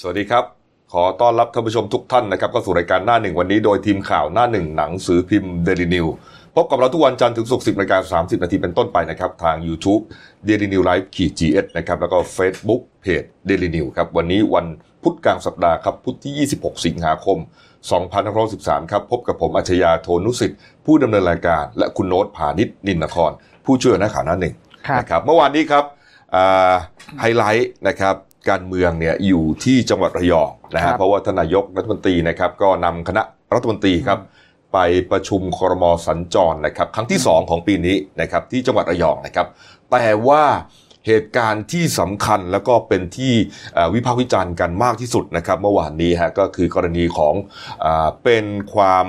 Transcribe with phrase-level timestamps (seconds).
[0.00, 0.44] สวัสดีครับ
[0.92, 6.06] ขอต้อนรับท่านผู้ชมทุกท่านนะครับก็สู่รายการหน้าหนึ่งวันนี้โดยทีมข่าวหน้าหนึ่งหนังสือพิมพ์เดลินิว
[6.54, 10.02] พบกับเราทุกวันจันทร์ถึงศุกร์สิบนาฬิกาสามสิบนาทีเป็นต้นไปนะครับ ทาง YouTube
[10.48, 14.66] Daily New Life ขีด GS นะครับ แล้วก็ Facebook เพจ Daily New ครับ วันนี้วัน
[15.02, 17.38] พุธกลางสัปดาห์ครับ พุธที่ 26 สิงหาคม
[18.14, 23.30] 2513 ครับ พบกับผมอัจฉริยะโทนุสิทธิ์ ผู้ดำเนินรายการ และคุณโน้ตผานิชนินนคร
[23.64, 24.54] ผู้ช่วยนักข่าวหน้าหนึ่ง
[24.88, 25.84] ครับนะครับเมื่อวานนี้ครับ
[26.34, 26.74] อ่า
[27.20, 28.16] ไฮไลท์นะครับ
[28.48, 33.22] การเมืองเนี่ยอยู่ที่จังหวัดระยองนะครัฮะบเพราะว่าทานนายกรัฐมนตรีนะครับก็นำคณะ
[33.54, 34.18] รัฐมนตรีครับ
[34.72, 34.78] ไป
[35.10, 39.46] ประชุมครมสัญจรนะครับครั้งที่ 2 ของปีนี้นะครับที่จังหวัดระยองนะครับ
[39.90, 40.44] แต่ว่า
[41.06, 43.32] เหตุการณ์ที่สำคัญแล้วก็เป็นที่
[43.74, 47.34] เอ่อวิพากษ์วิจารณ์กันมากที่สุดนะครับเมื่อวานนี้ฮะก็คือกรณีของ
[47.84, 48.44] อาเป็น
[48.74, 49.06] ความ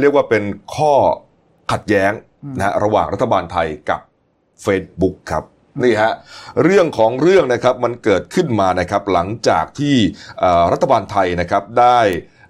[0.00, 0.44] เรียกว่าเป็น
[0.76, 0.92] ข้อ
[1.72, 2.12] ขัดแย้ง
[2.56, 4.00] นะฮะระหว่างรัฐบาลไทยกับ
[4.64, 5.44] Facebook ครับ
[5.84, 6.12] นี่ฮะ
[6.64, 9.96] เรื่องของเรื่องนะครับมันเกิดขึ้นมานะครับหลังจากที่
[10.38, 11.98] เอ่อรัฐบาลไทยนะครับได้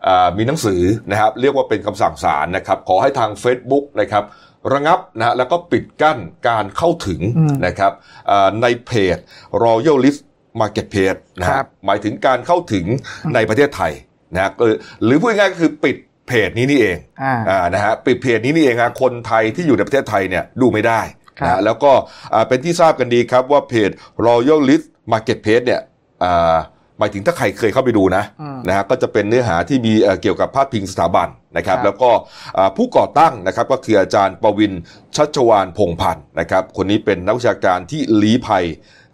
[0.07, 4.25] อ่ามีหนังสือนะครับเรียกว่าเป็นคำสั่งศาลนะครับขอให้ทาง Facebook นะครับ
[4.73, 7.93] ระงับนะแล้วก็ปิดกั้นการเข้าถึงอืมนะครับ
[8.31, 9.19] อ่าในเพจ
[9.65, 10.21] Royal List
[10.61, 12.87] Marketplace นะคครัรับบหมายถึงการเข้าถึง
[13.35, 13.93] ในประเทศไทย
[14.35, 14.65] นะฮะก็
[15.05, 15.97] หรือพูดง่ายๆก็คือปิด
[16.29, 21.93] เพจนี้นี่เองอ่าอ่านะฮะปิดเพจนี้นี่เองฮะคนไทยที่อยู่ในประเทศไทยเนี่ยดูไม่ได้ครับ นะฮะแล้วก็
[22.35, 23.91] อ่าเป็นที่ทราบกันดีครับว่าเพจ
[24.27, 25.81] Royal List Marketplace เนี่ย
[26.25, 26.57] อ่า
[26.99, 32.11] หมายถึงถ้าใครเคยเข้าไปดูนะอืมนะฮะก็จะเป็นเนื้อหาที่มีเอ่อเกี่ยวกับพาดพิงสถาบันนะครับครับแล้วก็
[32.59, 34.73] อ่าผู้ก่อตั้งนะครับก็คืออาจารย์ประวิน
[35.17, 38.65] ชัชวานพงษ์พันธ์นะครับ คนนี้เป็นนักวิชาการที่ลี้ภัย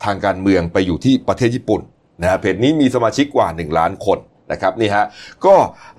[0.05, 1.80] ทางการเมืองไปอยู่ที่ประเทศญี่ปุ่น
[2.20, 4.19] นะฮะเพจนี้มีสมาชิกกว่า 1 ล้านคน
[4.52, 5.05] นะครับนี่ฮะ
[5.45, 5.55] ก็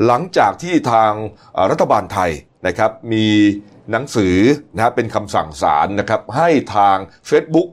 [0.05, 1.11] หลังจากที่ทาง
[1.53, 2.31] เอ่อรัฐบาลไทย
[2.67, 3.25] นะครับมี
[3.91, 4.35] หนังสือ
[4.75, 6.97] นะฮะเป็นคำสั่งศาลนะครับให้ทาง
[7.29, 7.69] Facebook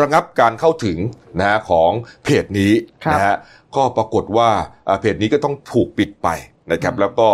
[0.00, 0.98] ระงับการเข้าถึง
[1.38, 1.90] นะฮะของ
[2.24, 2.72] เพจนี้
[3.04, 3.36] ครับนะฮะ
[3.76, 4.50] ก็ปรากฏว่า
[4.88, 6.28] อ่าเพจนี้ก็ต้องถูกปิดไป
[6.72, 7.28] นะครับแล้วก็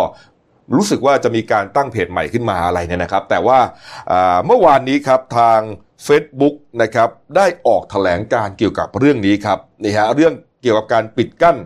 [0.75, 3.59] รู้สึกว่าจะมีการตั้งเพจใหม่ขึ้นมาอะไรเนี่ยนะครับ แต่ว่า
[4.11, 5.59] อ่าเมื่อวานนี้ครับทาง
[6.07, 11.57] Facebook นะครับได้ออกแถลงการเกี่ยวกับเรื่องนี้ครับนี่ฮะเรื่อง เกี่ยวกับการปิดกั้น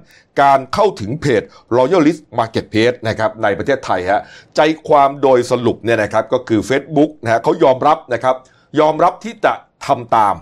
[0.41, 1.41] การเข้าถึงเพจ
[1.77, 4.21] Royalist Marketplace นะครับในประเทศไทยฮะ
[4.55, 8.35] ใจความโดยสรุปเนี่ยนะครับก็คือ Facebook นะฮะเขายอมรับนะครับ
[8.79, 9.53] ยอมรับที่จะ
[9.87, 10.35] ทำตาม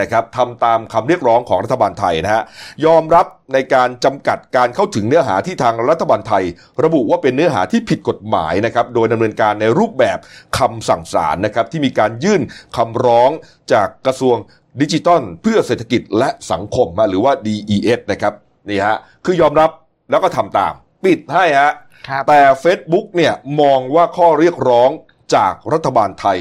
[0.00, 2.42] นะครับทำตามคำเรียกร้องของรัฐบาลไทยนะฮะ
[2.86, 6.44] ยอมรับในการจำกัดการเข้าถึงเนื้อหาที่ทางรัฐบาลไทย
[6.84, 10.18] ระบุว่าเป็นเนื้อหาที่ผิดกฎหมายนะครับโดยดำเนินการในรูปแบบ
[10.58, 12.42] คำสั่งศาลนะครับที่มีการยื่น
[12.76, 13.30] คำร้อง
[13.72, 14.36] จากกระทรวง
[14.80, 18.34] ดิจิทัลเพื่อเศรษฐกิจและสังคมมาหรือว่า DES นะครับ
[18.68, 19.70] นี่ฮะคือยอมรับ
[20.10, 20.72] แล้วก็ทำตาม
[21.04, 21.72] ปิดให้ฮะ
[22.08, 24.90] ครับแต่ Facebook เนี่ยมองว่าข้อเรียกร้อง
[25.34, 26.38] จากรัฐบาลไทย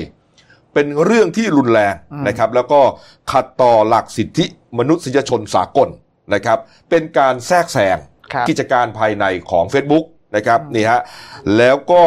[0.73, 2.81] เป็นเรื่องที่รุนแรงอืมนะครับ แล้วก็
[3.31, 4.46] ขัดต่อหลักสิทธิ
[4.79, 5.90] มนุษยชนสากล
[6.34, 6.59] นะครับ
[6.90, 7.97] เป็นการแทรกแซง
[8.34, 11.01] ครับกิจการภายในของ Facebook นะครับอืมนี่ฮะ
[11.57, 12.03] แล้วก็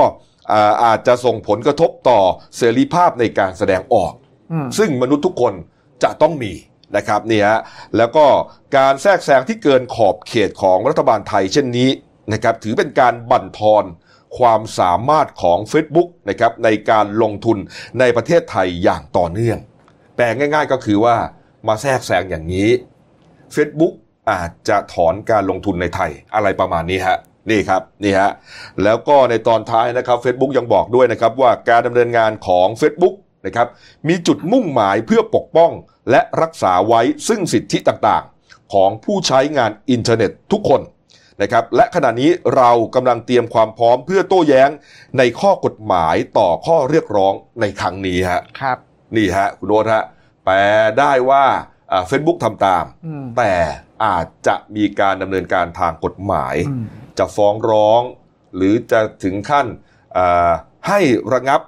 [0.53, 2.21] อ่าอาจจะส่งผลกระทบต่อ
[2.57, 4.13] เสรีภาพในการแสดงออก
[4.53, 5.55] อืมซึ่งมนุษย์ทุกคน
[6.03, 6.53] จะต้องมี
[6.97, 7.61] นะครับนี่ฮะ
[7.97, 8.27] แล้วก็
[8.77, 11.91] การแทรกแซงที่เกินขอบเขตของรัฐบาลไทยเช่นนี้
[12.33, 13.85] นะครับถือเป็นการบั่นทอน
[14.39, 17.59] ความสามารถของ Facebook นะครับในการลงทุน
[18.01, 19.59] ในประเทศไทยอย่างต่อเนื่อง
[20.17, 21.17] แปลง่าย ๆ ก็คือว่า
[21.69, 22.69] มาแทรกแซงอย่างนี้
[23.55, 23.95] Facebook
[24.31, 27.19] อาจจะถอนการลงทุนในไทยอะไรประมาณนี้ฮะ
[27.51, 28.31] นี่ครับนี่ฮะ
[28.85, 33.15] แล้วก็ในตอนท้ายนะครับ Facebook ยังบอกด้วยนะครับว่าการดำเนินงานของ Facebook
[33.47, 33.69] นะครับ
[34.09, 35.73] มีจุดมุ่งหมายเพื่อปกป้อง
[36.11, 40.81] และรักษาไว้ซึ่งสิทธิต่างๆ ของผู้ใช้งานอินเทอร์เน็ตทุกคน
[41.43, 44.71] นะครับและขณะนี้เรากำลังเตรียมความพร้อมเพื่อโต้แย้ง
[45.19, 48.79] ในข้อกฎหมายต่อข้อเรียกร้องในครั้งนี้ฮะครับ
[49.17, 50.05] นี่ฮะคุณโน้ตฮะ
[50.45, 50.57] แปล
[50.99, 51.45] ได้ว่า
[52.07, 53.55] เฟซบุ๊กทำตามอืมแต่
[54.05, 56.85] อาจจะมีการดำเนินการทางกฎหมายอืม
[57.19, 58.03] จะฟ้องร้อง
[58.57, 59.67] หรือจะถึงขั้น
[60.15, 60.51] เอ่อ
[60.89, 61.01] ให้
[61.33, 61.61] ระงับ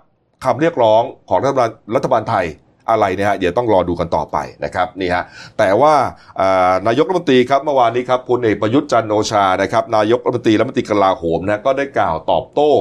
[0.44, 2.46] คำเรียกร้องของรัฐบาลรัฐบาลไทย
[2.90, 5.24] อะไรเนี่ยฮะเดี๋ยวต้องรอดูกันต่อไปนะครับนี่ฮะ
[5.58, 5.94] แต่ว่า
[6.36, 12.72] เอ่อนายกรัฐมนตรีครับเมื่อวานนี้ครับพลเอกประยุทธ์จันทร์โอชานะครับนายกรัฐมนตรีและรัฐมนตรีกลาโหมนะก็ได้กล่าวตอบโต้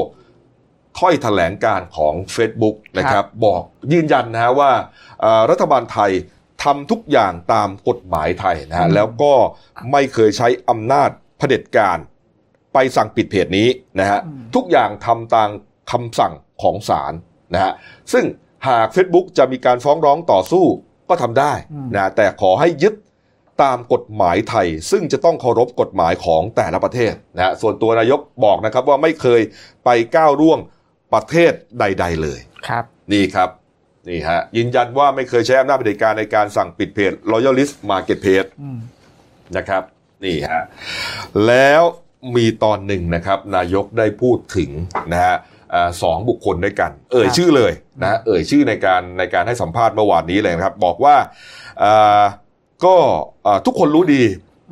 [0.99, 3.61] ถ้อยแถลงการของ Facebook นะครับบอก
[3.93, 4.71] ยืนยันนะฮะว่า
[5.21, 6.11] เอ่อรัฐบาลไทย
[6.63, 9.33] ทำทุกอย่างตามกฎหมายไทยนะฮะอืมแล้วก็
[9.91, 11.97] ไม่เคยใช้อำนาจเผด็จการ
[12.73, 13.67] ไปสั่งปิดเพจนี้
[13.99, 14.19] นะฮะ
[14.55, 15.49] ทุกอย่างทำตาม
[15.91, 17.13] คำสั่งของศาล
[17.53, 17.73] นะฮะ
[18.13, 18.25] ซึ่ง
[18.67, 20.65] หาก Facebook จะมีการฟ้องร้องต่อสู้
[21.09, 21.53] ก็ทำได้
[21.95, 22.93] นะแต่ขอให้ยึด
[23.63, 29.41] ตามกฎหมายไทย ซึ่งจะต้องเคารพกฎหมายของแต่ละประเทศนะฮะส่วนตัวนายกบอกนะครับว่าไม่เคย
[29.85, 30.59] ไปก้าวร่วง
[31.13, 32.83] ประเทศใด ๆ เลยครับ
[33.13, 33.49] นี่ครับ
[34.09, 38.77] นี่ฮะยืนยันว่าไม่เคยใช้อำนาจเผด็จการในการสั่งปิดเพจ Royalist Marketplace อืม
[39.57, 39.83] นะครับ
[40.25, 40.63] นี่ฮะ
[41.47, 41.81] แล้ว
[42.35, 44.69] มีตอนหนึ่งนะครับ นายกได้พูดถึง
[45.13, 45.52] นะฮะอ่า
[46.01, 47.71] สองบุคคลด้วยกัน เอ่ยครับชื่อเลย
[48.01, 51.15] นะฮะเอ่ยชื่อในการในการให้สัมภาษณ์เมื่อวานนี้เลยนะครับ บอกว่า
[51.83, 52.23] อ่า
[52.85, 52.95] ก็
[53.45, 54.23] อ่าทุกคนรู้ดี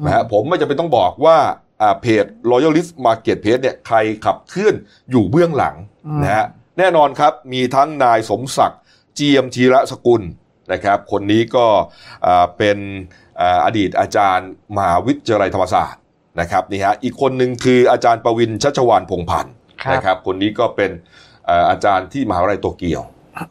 [0.06, 1.38] นะฮะผมไม่จำเป็นต้องบอกว่า
[1.82, 4.76] อ่าเพจ Loyalist Marketplace เนี่ยใครขับเคลื่อน
[5.12, 5.76] อยู่เบื้องหลัง
[6.08, 6.46] อืมนะฮะ
[6.78, 8.82] แน่นอนครับมีทั้งนายสมศักดิ์
[9.16, 10.22] เจียมธีระสกุล
[10.74, 11.66] นะครับ คนนี้ก็
[12.26, 12.78] อ่าเป็น
[13.42, 16.02] อ่าอดีตอาจารย์มหาวิทยาลัยธรรมศาสตร์
[16.40, 19.61] นะครับนี่ฮะอีกคนหนึ่งคืออาจารย์ประวินชัชวานพงษ์พันธ์ครับ
[19.94, 20.92] นะครับคนนี้ก็เป็น
[21.46, 23.02] เอ่ออาจารย์ที่มหาวิทยาลัยโตเกียว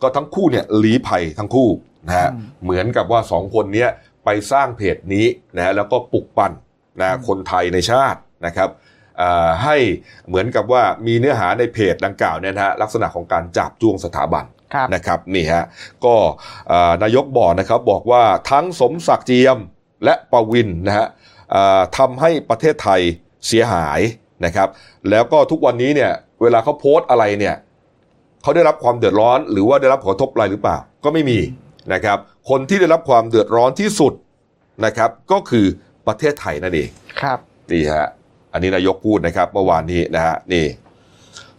[0.02, 1.68] ก็ทั้งคู่เนี่ยลี้ภัยทั้งคู่
[2.06, 3.88] นะฮะอืมเหมือนกับว่าสองคนเนี้ย
[4.24, 6.52] ไปสร้างเพจนี้นะฮะแล้วก็ปลุกปั่น
[7.00, 8.70] นะคนไทยในชาตินะครับ
[9.18, 9.76] เอ่อให้
[10.28, 14.44] เหมือนกับว่ามีเนื้อหาในเพจดังกล่าวเนี่ยนะฮะลักษณะของการจับจ้วงสถาบัน
[14.74, 15.64] ครับนะครับนี่ฮะ
[16.04, 16.14] ก็
[16.68, 19.58] เอ่อนายกบอกนะครับบอกว่าทั้งสมศักดิ์เจียม
[20.04, 21.06] และประวินนะฮะ
[21.50, 23.00] เอ่อทำให้ประเทศไทย
[23.46, 24.00] เสียหาย
[24.44, 24.68] นะครับ
[25.10, 27.54] แล้วก็ทุกวันนี้เนี่ยเวลาเขาโพสต์อะไรเนี่ย
[28.42, 31.38] เขาได้รับความเดือดร้อน หรือว่าได้รับผลกระทบอะไรหรือเปล่า ก็ไม่มี
[31.92, 32.18] นะครับ
[32.50, 34.12] คนที่ได้รับความเดือดร้อนที่สุด
[34.84, 35.66] นะครับ ก็คือ
[36.06, 36.88] ประเทศไทยนั่นเอง
[37.20, 37.38] ครับ
[37.72, 38.06] นี่ฮะ
[38.52, 40.64] อันนี้นายกพูดนะครับเมื่อวานนี้นะฮะนี่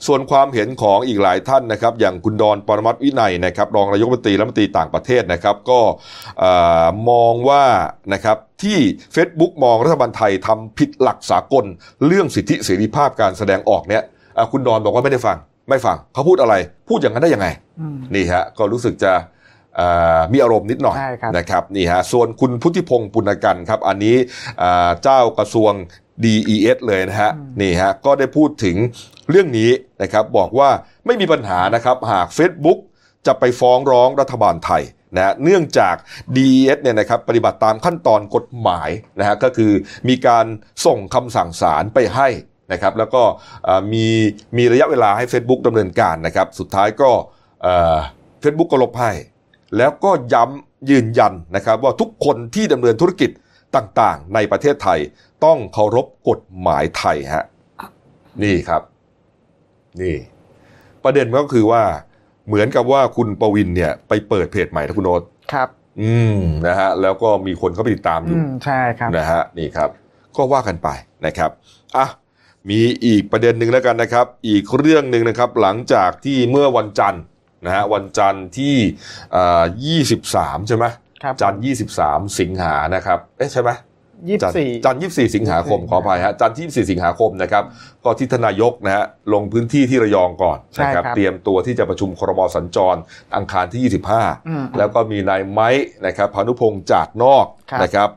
[0.07, 5.79] ส่วนความเห็นของอีกหลายท่านนะครับ อย่างคุณดอนปรมัตถ์วินัยนะครับรองนายกรัฐมนตรีและรัฐมนตรีต่างประเทศนะครับ ก็
[6.39, 6.51] เอ่
[6.83, 7.63] อมองว่า
[8.13, 8.77] นะครับที่
[9.15, 11.65] Facebook มองรัฐบาลไทยทำผิดหลักสากล
[12.05, 14.03] เรื่องสิทธิเสรีภาพการแสดงออกเนี่ย
[14.37, 15.37] อะคุณดอนบอกว่าไม่ได้ฟัง
[15.69, 16.53] ไม่ฟังเขาพูดอะไร
[16.89, 17.47] พูดอย่างนั้นได้ยังไง
[17.79, 19.13] อืมนี่ฮะก็รู้สึกจะ
[19.75, 19.87] เอ่
[20.17, 24.15] อมีอารมณ์นิดหน่อยใช่ครับนะครับนี่ฮะส่วนคุณพุทธิพงศ์ปุณกันครับ อันนี้
[24.61, 25.73] อ่าเจ้ากระทรวง
[26.23, 27.31] DES เลยนะฮะ
[27.61, 28.75] นี่ฮะก็ได้พูดถึง
[29.29, 29.69] เรื่องนี้
[30.01, 30.69] นะครับบอกว่า
[31.05, 32.79] ไม่มีปัญหานะครับหาก Facebook
[33.27, 34.83] จะไปฟ้องร้องรัฐบาลไทย
[35.15, 35.95] นะฮะเนื่องจาก
[36.35, 39.71] DES เนี่ยนะครับปฏิบัติตามขั้นตอนกฎหมายนะฮะก็คือ
[40.09, 40.45] มีการ
[40.85, 42.27] ส่งคำสั่งศาลไปให้
[42.71, 43.23] นะครับแล้วก็
[43.67, 44.05] อ่ามี
[44.57, 47.11] มีระยะเวลาให้ Facebook ดำเนินการนะครับสุดท้ายก็
[48.39, 49.11] เฟซบุ๊กก็ลบให้
[49.77, 53.31] แล้วก็ย้ำยืนยันนะครับว่าทุกคนที่ดำเนินธุรกิจ
[53.75, 54.99] ต่างๆ ในประเทศไทย
[55.45, 57.45] ต้องเคารพกฎหมายไทยฮะ
[58.43, 58.81] นี่ครับ
[60.01, 60.15] นี่
[61.03, 61.83] ประเด็นก็คือว่า
[62.47, 65.21] เหมือนกับว่าคุณประวินเนี่ย ไปเปิดเพจใหม่นะคุณโนต
[65.53, 65.69] ครับ
[66.01, 69.89] อืมนะฮะ แล้วก็มีคนเข้าไปติดตามออืยู่มใช่ครับนะฮะนี่ครับ
[70.37, 70.89] ก็ว่ากันไป
[71.25, 71.51] นะครับ
[71.97, 72.07] อะ
[72.69, 77.23] มีอีกประเด็นหนึ่งแล้วกันนะครับ อีกเรื่องหนึ่งนะครับ หลังจากที่เมื่อวันจันทร์
[77.65, 78.75] นะฮะวันจันทร์ที่
[79.35, 79.63] อ่า
[80.15, 80.85] 23ใช่ไหม
[81.23, 81.61] ครับจันทร์
[81.99, 83.69] 23สิงหานะครับ เอ๊ะใช่ไหม
[84.29, 85.01] ยี่จัสินทร์บสี่จันทร์
[85.31, 87.63] 24สิงหาคมขออภัยฮะจันทร์ที่24สิงหาคมนะครับ
[88.03, 92.95] ก็ที่ทานนายกนะฮะลงพื้นที่ที่ระยองก่อนนะครับเตรียมตัวที่จะประชุมครมสัญจร
[93.35, 93.87] อังคารที่อื
[94.63, 95.69] ม25 แล้วก็มีนายไม้
[96.05, 98.09] นะครับพานุพงษ์จาดนอกครับนะครับ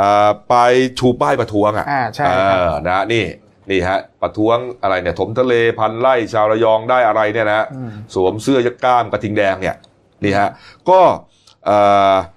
[0.00, 0.54] อ่าไป
[0.98, 3.24] ชูป้ายประท้วงอะอ่าใช่ครับเออนะนี่
[3.70, 9.76] นี่ฮะประท้วงอะไรเนี่ยถมทะเลพันไล่ชาวระยองได้อะไรเนี่ยนะฮะอืมสวมเสื้อยักก้ามกระทิงแดงเนี่ย
[10.24, 10.48] นี่ฮะ
[10.90, 11.39] ก็เอ่อ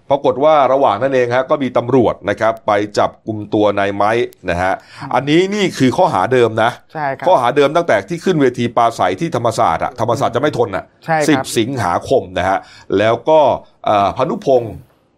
[0.09, 4.11] ปรากฏว่าระหว่างนั้นเองฮะก็มีตำรวจนะครับไปจับกลุ่มตัวนายไม้
[4.49, 4.73] นะฮะ
[5.13, 12.57] อันนี้นี่คือข้อหาเดิมนะ ใช่ครับ ข้อหาเดิมตั้งแต่ที่ขึ้นเวทีปราศัยที่ธรรมศาสตร์อะธรรมศาสตร์จะไม่ทนอะใช่สิบครับสิงหาคมนะฮะ
[12.97, 13.39] แล้วก็
[13.85, 14.73] เอ่อพานุพงศ์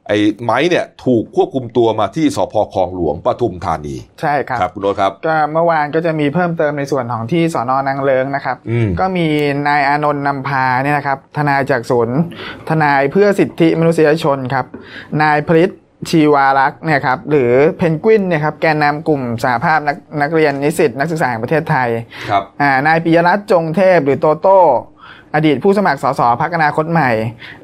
[0.07, 9.27] ไอ้ไม้เนี่ยถูกควบคุมตัวมาที่สพคลองหลวงปทุมธานี ใช่ครับครับคุณโนตครับก็เมื่อวานก็จะมีเพิ่มเติมในส่วนของที่สอนอนางเลิงนะครับอืมก็มี
[9.67, 12.19] นายอานนท์นำพาเนี่ยนะครับ ทนายจากศูนย์
[12.69, 14.65] ทนายเพื่อสิทธิมนุษยชนครับ
[15.21, 15.71] นายพริต
[16.09, 21.89] ชีวารักษ์เนี่ยครับหรือเพนกวินเนี่ยครับแกนนำกลุ่มสหภาพนักนักเรียนนิสิตนักศึกษาแห่งประเทศไทย
[22.29, 24.59] ครับอ่านายปิยรัตน์จงเทพหรือโตโต้
[25.35, 27.11] อดีตผู้สมัครสสพักอนาคตใหม่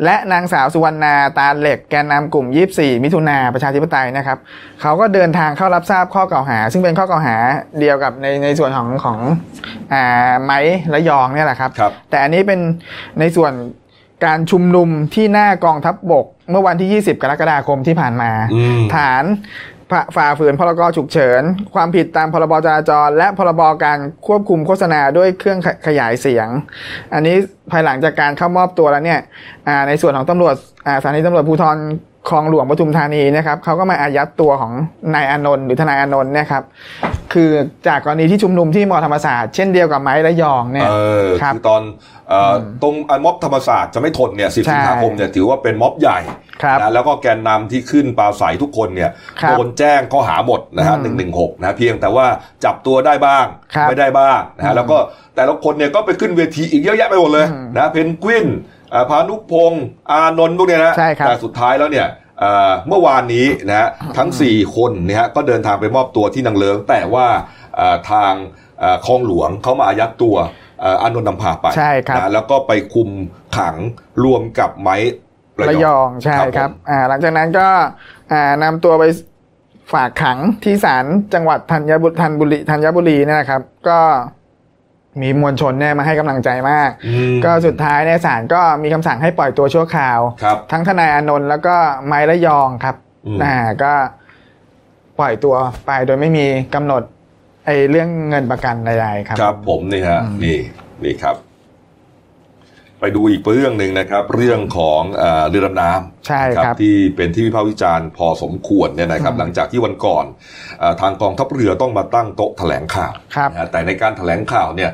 [0.04, 4.38] และนางสาวสุวรรณาตาเหล็กแกนนำกลุ่ม 24 มิถุนาประชาธิปไตยนะครับ
[4.82, 7.36] เขาก็เดินทางเข้ารับทราบข้อกล่าวหา ซึ่งเป็นข้อกล่าวหา
[7.80, 9.18] เดียวกับในในส่วนของของ
[9.94, 10.60] อ่าไม้
[10.94, 12.60] ระยองเนี่ยแหละครับครับแต่อันนี้เป็น
[13.20, 13.54] ในส่วน
[14.26, 19.24] การชุมนุมที่หน้ากองทัพบบก เมื่อวันที่ 20 กรกฎาคมที่ผ่านมาอืมฐาน
[20.16, 21.42] ฝ่าฝืนพรกฉุกเฉิน
[21.74, 26.48] ความผิดตามพรบจราจร และพรบการควบคุมโฆษณาด้วยเครื่องขยายเสียง
[27.14, 27.36] อันนี้
[27.72, 29.20] ภายหลังจากการเข้ามอบตัวแล้วเนี่ย
[29.88, 30.56] ในส่วนของตำรวจ
[30.86, 31.78] อ่าสถานีตำรวจภูธร
[32.30, 34.74] คลองหลวงปทุมธานีนะครับเขาก็มาอายัดตัวของ
[35.16, 36.64] นายอานนท์หรือทนายอานนท์เนี่ยครับ
[37.34, 37.52] คือ
[37.88, 40.94] จากกรณีที่ชุมนุมที่มอธรรมศาสตร์เช่นเดียวกับไม้ระยองเนี่ยเอ
[41.26, 41.82] อครับคือตอน
[42.30, 46.20] เอ่ออตรงอะม็อบธรรมศาสตร์จะไม่ทนเนี่ยสิบใช่สิงหาคมเนี่ยถือว่าเป็นม็อบใหญ่
[46.64, 49.12] ครับนะแล้วก็แกนนำที่ขึ้นปราศัยทุกคนเนี่ย
[49.42, 52.26] ครับโดนแจ้งข้อหาหมดนะฮะอืมหนึ่งหนึ่งหกนะเพียงแต่ว่า
[52.66, 54.98] จับตัวได้บ้างครับไม่ได้บ้างนะอืฮะมแล้วก็
[55.36, 62.08] แต่ละคนเนี่ยก็ไปขึ้นเวทีอีกเยอะแยะไปหมดเลยอืมนะเพนกวินอ่า พานุพงศ์อานนท์พวกเนี้ยนะใช่ครับแต่สุดท้ายแล้วเนี่ย
[62.40, 67.28] เอ่อเมื่อวานนี้นะฮะทั้ง 4 คนเนี่ยฮะก็เดินทางไปมอบตัวที่นางเลิง แต่ว่า
[67.76, 68.34] เอ่อทาง
[68.80, 70.36] เอ่อคลองหลวงเขามาอายัดตัว
[70.82, 73.10] เอ่ออานนท์นำพาไปใช่ครับนะแล้วก็ไปคุม
[73.58, 73.76] ขัง
[74.24, 74.98] รวมกับไม้
[75.62, 77.68] ระยองใช่ครับผมครับอ่าหลังจากนั้นก็
[78.32, 79.04] อ่านำตัวไป
[79.94, 84.00] ฝากขังที่ศาลจังหวัดธัญบุรีธัญบุรีธัญบุรีเนยนะครับ ก็
[85.22, 91.76] มีมวลชนเนี่ยมาให้กำลังใจมากอืมก็สุดท้ายเนี่ยศาลก็มีคำสั่งให้ปล่อยตัวชั่วคราวครับทั้งทนายอานนท์แล้วก็
[92.06, 92.96] ไม้ระยองครับ
[93.28, 93.94] อืมอ่าก็
[95.20, 97.04] ปล่อยตัวไปโดยไม่มีกำหนด
[97.66, 100.58] ไอ้เรื่องเงินประกันใดๆครับ ครับผมนี่ฮะอืมนี่
[101.04, 101.36] นี่ครับ
[103.02, 110.26] ไปดูอีกเรื่องหนึ่งนะครับ เรื่องของเอ่อเรือดำน้ำใช่นะครับที่เป็นที่วิพากษ์วิจารณ์พอสมควรเนี่ยนะครับอืมหลังจากที่วันก่อน
[110.80, 114.92] เออทางกองทัพเรือต้องมาตั้งโต๊ะแถลงข่าวครับนะฮะแต่ในการแถลงข่าวเนี่ย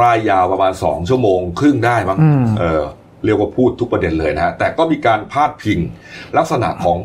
[0.00, 2.82] ร่ายยาวประมาณสองชั่วโมงครึ่งได้มั้งอืมเออ
[3.24, 5.78] เรียกว่าพูดทุกประเด็นเลยนะฮะแต่ก็มีการพาดพิง
[6.36, 6.98] ลักษณะของ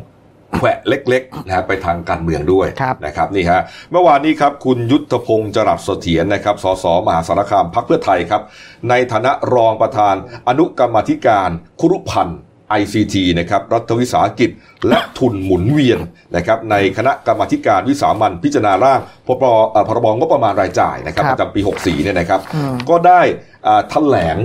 [0.56, 8.42] แขวะเล็กๆนะฮะไปทางการเมืองด้วยครับนะครับนี่ฮะเมื่อวานนี้ครับคุณยุทธพงศ์จรัสเสถียรนะครับสสมหาสารคามพักเพื่อไทยครับ
[8.90, 10.16] ในฐานะรองประธาน
[10.48, 12.40] อนุกรรมาธิการคุรุพันธ์
[12.82, 14.50] ICT นะครับรัฐวิสาหกิจ
[14.88, 16.00] และทุนหมุนเวียน
[16.36, 23.22] นะครับในคณะกรรมาธิการวิสามันพิจารณาร่างพรบเอ่อพรบงบประมาณรายจ่ายนะครับคปรับระจำปี 64เนี่ยนะครับอืมก็ได้
[23.68, 24.38] อ่าแถลง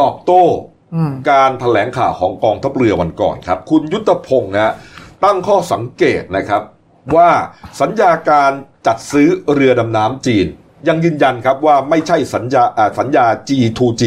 [0.00, 0.44] ตอบโต้
[0.94, 4.72] อืมการแถลงข่าวของกองทัพเรือวันก่อนครับ คุณยุทธพงศ์นะฮะ
[5.24, 6.62] ตั้งข้อสังเกตนะครับ
[7.16, 7.30] ว่า
[7.80, 8.52] สัญญาการ
[8.86, 10.46] จัดซื้อเรือดำน้ำจีน
[10.88, 14.02] ยังยืนยันครับว่าไม่ใช่สัญญาอ่าสัญญา G2G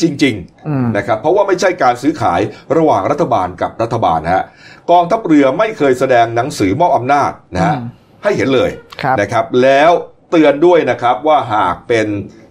[0.00, 0.34] จริง
[0.68, 2.40] อืมๆนะครับ เพราะว่าไม่ใช่การซื้อขาย
[2.76, 4.44] ระหว่างรัฐบาลกับรัฐบาลนะฮะ
[4.90, 7.86] กองทัพเรือไม่เคยแสดงหนังสือมอบอำนาจนะฮะอืม
[8.24, 8.70] ให้เห็นเลย
[9.02, 9.90] ครับนะครับ แล้ว
[10.30, 12.06] เตือนด้วยนะครับว่าหากเป็น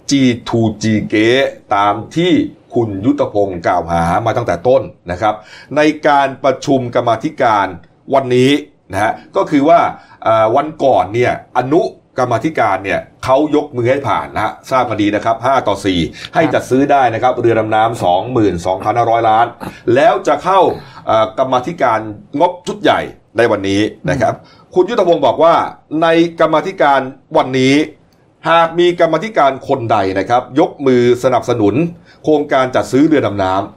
[0.10, 1.30] G2G เก๊
[1.76, 2.32] ตามที่
[2.76, 4.82] คุณยุทธพงศ์กล่าวหามาตั้งแต่ต้น
[5.12, 5.36] นะครับ
[5.76, 7.68] ในการประชุมกรรมาธิการ
[8.14, 8.52] วันนี้
[8.92, 9.80] นะฮะก็คือว่า
[10.56, 11.82] วันก่อนเนี่ยอนุ
[12.18, 18.04] กรรมธิการเนี่ยเขายกมือให้ผ่านนะฮะทราบมาดีนะครับ 5 ต่อ 4 ให้จัดซื้อได้นะครับ เรือดำน้ำ
[18.64, 19.46] 22,500 ล้าน
[19.96, 20.60] แล้วจะเข้า
[21.40, 22.00] กรรมธิการ
[22.40, 23.00] งบชุดใหญ่
[23.38, 24.34] ในวันนี้นะครับ
[24.76, 25.56] คุณยุทธพงศ์บอกว่า
[26.02, 26.08] ใน
[26.40, 27.00] กรรมธิการ
[27.38, 27.76] วันนี้
[28.50, 31.76] หากมีกรรมธิการคนใดนะครับ ยกมือสนับสนุน
[32.24, 33.77] โครงการจัดซื้อเรือดำน้ำ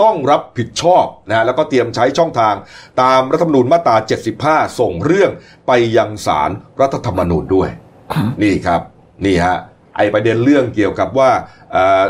[0.00, 2.54] ต้องรับผิดชอบนะฮะแล้วก็เตรียมใช้ช่องทาง
[3.02, 3.96] ตามรัฐธรรมนูญมาตรา
[4.36, 5.30] 75 ส่งเรื่อง
[5.66, 7.68] ไปยังศาลรัฐธรรมนูญด้วย
[8.42, 8.80] นี่ครับ
[9.26, 9.56] นี่ฮะ
[9.96, 11.30] ไอประเด็นเรื่องเกี่ยวกับว่า
[11.72, 12.02] เอ่อ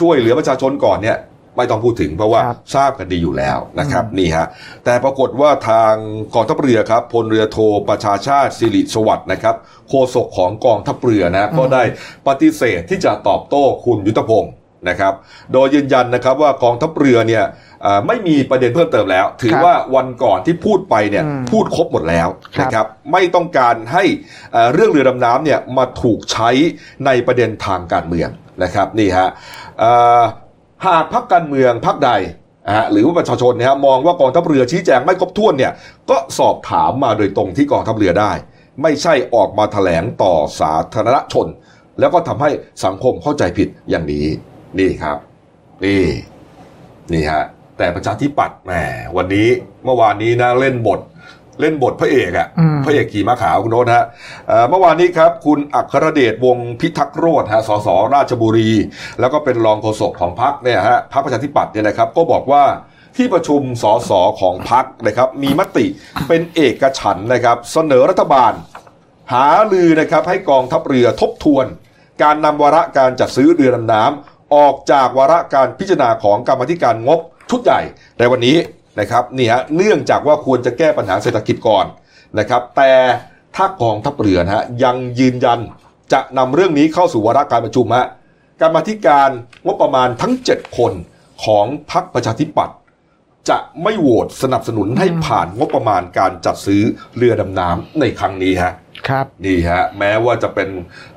[0.00, 1.18] ช่วยเหลือประชาชนก่อนเนี่ย
[1.56, 4.46] ไม่ต้องพูดถึงเพราะว่าครับทราบกันดีอยู่แล้วนะครับนี่ฮะ
[4.84, 5.94] แต่ปรากฏว่าทาง
[6.34, 9.56] กองทัพเรือครับพลเรือโทประชาชาติสิริสวัสดิ์นะครับ
[9.88, 11.82] โฆษกของกองทัพเรือนะก็ได้
[12.28, 14.52] ปฏิเสธที่จะตอบโต้คุณยุทธพงศ์
[14.88, 15.12] นะครับ
[15.52, 17.44] โดยยืนยันนะครับว่ากองทัพเรือเนี่ย
[17.82, 24.04] เอ่อไม่มีประเด็นเพิ่มเติมแล้ว ถือครับว่าวันก่อนที่พูดไปเนี่ยอืมพูดครบหมดแล้วครับนะครับไม่ต้องการให้
[24.52, 26.50] เอ่อเรื่องเรือดำน้ำเนี่ยมาถูกใช้
[27.06, 28.28] ในประเด็นทางการเมือง
[28.62, 29.28] นะครับนี่ฮะ
[29.78, 29.90] เอ่
[30.20, 30.22] อ
[30.86, 32.10] หากพักการเมืองพักใด
[32.66, 35.72] นะฮะหรือว่าประชาชนเนี่ยฮะมองว่ากองทัพเรือชี้แจงไม่ครบถ้วนเนี่ย
[36.10, 38.32] ก็สอบถามมาโดยตรงที่กองทัพเรือได้
[38.82, 41.46] ไม่ใช่ออกมาแถลงต่อสาธารณชน
[42.00, 42.50] แล้วก็ทำให้
[42.84, 44.26] สังคมเข้าใจผิดอย่างนี้
[44.78, 45.18] นี่ครับ
[45.84, 46.04] นี่
[47.12, 47.42] นี่ฮะ
[47.78, 48.72] แต่ประชาธิปัตย์แหม
[49.16, 49.48] วันนี้
[49.84, 51.00] เมื่อวานนี้นะเล่นบท
[51.60, 54.04] เล่นบทพระเอกอะอืมพระเอกขี่ม้าขาวคุณโน้ตฮะ
[54.48, 58.70] เอ่อเมื่อวานนี้ครับ คุณอัครเดชวงศ์พิทักษ์โรธฮะสสราชบุรี
[59.20, 62.64] แล้วก็เป็นรองโฆษกของพรรคเนี่ยฮะพรรคประชาธิปัตย์เนี่ยนะครับ ก็บอกว่า
[63.16, 65.86] ที่ประชุมสสของพรรคนะครับ มีมติ
[66.28, 68.52] เป็นเอกฉันท์นะครับ เสนอรัฐบาล
[69.32, 71.66] หาลือนะครับให้กองทัพเรือทบทวน
[72.22, 77.80] การนำวาระการจัดซื้อเรือดำน้ำ ออกจากวาระการพิจารณาของกรรมาธิการงบชุดใหญ่
[78.18, 78.56] ในวันนี้
[79.00, 81.86] นะครับนี่ฮะเนื่องจากว่าควรจะแก้ปัญหาเศรษฐกิจก่อน
[82.38, 82.92] นะครับ แต่
[83.56, 85.60] ถ้ากองทัพเรือนะฮะยังยืนยัน
[86.12, 88.06] จะนำเรื่องนี้เข้าสู่วาระการประชุมฮะ
[88.60, 89.30] กรรมาธิการ
[89.66, 90.92] งบประมาณทั้ง 7 คน
[91.44, 92.76] ของพรรคประชาธิปัตย์
[93.50, 96.82] จะไม่โหวตสนับสนุนให้ผ่านงบประมาณการจัดซื้อ
[97.16, 98.72] เรือดำน้ำในครั้งนี้ฮะ
[99.08, 100.68] ครับนี่ฮะแม้ว่าจะเป็น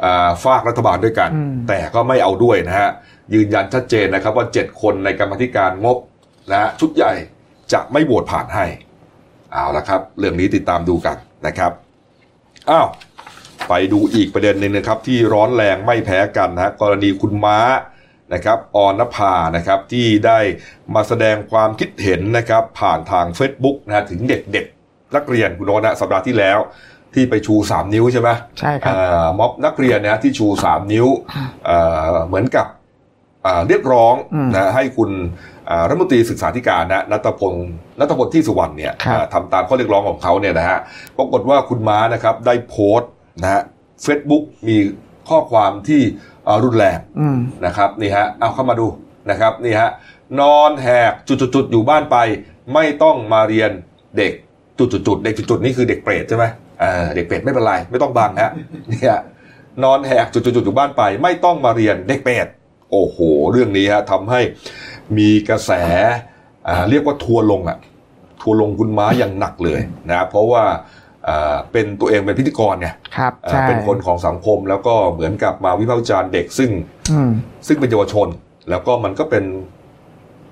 [0.04, 2.90] อ่าฝากรัฐบาลด้วยกันอืมแต่ก็ไม่เอาด้วยนะฮะ
[3.34, 5.98] ยืนยันชัดเจนนะครับว่า 7 คนในกรรมาธิการงบ
[6.52, 7.14] นะฮะชุดใหญ่
[7.74, 8.66] จะไม่โหวตผ่านให้
[9.52, 11.18] เอาละครับ เรื่องนี้ติดตามดูกัน
[11.48, 11.72] นะครับ
[12.70, 12.88] อ้าว
[13.70, 17.60] ไปดูอีกประเด็นหนึ่งนะครับ ที่ร้อนแรงไม่แพ้กันนะฮะกรณีคุณม้า
[18.34, 20.40] นะครับออนภานะครับที่ได้
[20.96, 26.60] มาแสดงความคิดเห็นนะครับ ผ่านทาง Facebook นะฮะถึงเด็กๆนักเรียนคุณโนตนะสัปดาห์ที่แล้ว
[27.14, 31.08] ที่ไปชู 3 นิ้วใช่ไหมใช่ครับเอ่อม็อบนักเรียนเนี่ยที่ชู 3 นิ้ว
[31.66, 31.78] เอ่
[32.14, 32.68] อเหมือนกับ
[33.50, 35.10] เอ่อ่าเรียกร้องอืมนะให้คุณ
[35.70, 37.54] อ่ารัฐมนตรีศึกษาธิการนะนัตพล
[38.00, 40.80] นัตพลที่สุวรรณเนี่ยครับอ่าทำตามข้อเรียกร้องของเขาเนี่ยนะฮะ
[41.18, 43.62] ปรากฏว่าคุณม้านะครับได้โพสต์นะฮะ
[44.04, 44.78] เฟซบุ๊กมี
[45.30, 46.02] ข้อความที่
[46.48, 48.88] อ่ารุนแรงอืมนะครับนี่ฮะเอาเข้ามาดู
[49.30, 49.90] นะครับนี่ฮะ
[50.42, 52.18] นอนแหกจุดๆๆอยู่บ้านไป
[52.74, 53.72] ไม่ต้องมาเรียน
[54.18, 54.34] เด็ก
[54.80, 56.46] จุดๆๆเด็กจุดๆนี่คือเด็กเปรตใช่ไหม
[56.80, 58.52] เออเด็กเปรตไม่เป็นไร ไม่ต้องบังฮะ
[58.90, 59.18] เนี่ย
[59.84, 62.48] นอนแหกจุดๆๆอยู่บ้านไป ไม่ต้องมาเรียนเด็กเปรต
[62.92, 63.18] โอ้โห
[63.52, 64.42] เรื่องนี้ฮะทำให้
[65.18, 65.72] มีกระแส
[66.68, 67.78] อ่าเรียกว่าทัวร์ลงอะ
[68.42, 69.82] ทัวร์ลงคุณม้าอย่างหนักเลย
[70.12, 70.64] นะเพราะว่า
[71.28, 76.70] อ่าเป็นตัวเองเป็นพิธีกรเนี่ยครับอ่าใช่เป็นคนของสังคมแล้วก็เหมือนกับมาวิพากษ์วิจารณ์เด็กซึ่ง
[77.12, 77.32] อืม
[77.68, 78.28] ซึ่งเป็นเยาวชน
[78.70, 79.46] แล้วก็มันก็เป็น